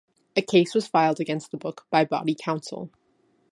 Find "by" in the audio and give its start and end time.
1.91-2.05